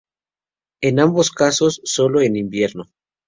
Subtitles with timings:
[0.81, 2.85] En ambos casos, solo en invierno.